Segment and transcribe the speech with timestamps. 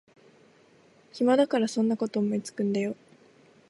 [1.13, 2.95] 暇だからそんなこと思いつくんだよ